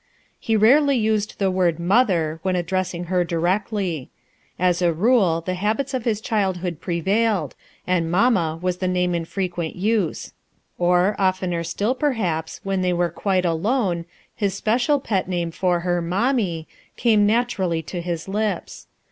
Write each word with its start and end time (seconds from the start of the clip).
He 0.39 0.55
rarely 0.55 0.97
used 0.97 1.37
the 1.37 1.51
word 1.51 1.77
"mother" 1.79 2.39
when 2.41 2.55
ad 2.55 2.65
dressing 2.65 3.03
her 3.03 3.23
directly. 3.23 4.09
As 4.57 4.81
a 4.81 4.91
rule 4.91 5.41
the 5.41 5.53
habits 5.53 5.93
of 5.93 6.05
his 6.05 6.19
childhood 6.21 6.81
prevailed, 6.81 7.53
and 7.85 8.09
"mamma" 8.09 8.57
was 8.59 8.77
the 8.77 8.87
name 8.87 9.13
in 9.13 9.25
frequent 9.25 9.75
use; 9.75 10.33
or, 10.79 11.13
of 11.21 11.39
tener 11.39 11.63
still 11.63 11.93
per 11.93 12.13
haps, 12.13 12.61
when 12.63 12.81
they 12.81 12.93
were 12.93 13.11
quite 13.11 13.45
alone, 13.45 14.05
his 14.35 14.55
special 14.55 14.99
pet 14.99 15.29
name 15.29 15.51
for 15.51 15.81
her, 15.81 16.01
"momnue," 16.01 16.65
came 16.97 17.27
naturally 17.27 17.83
to 17.83 18.01
Iiis 18.01 18.27
lips. 18.27 18.87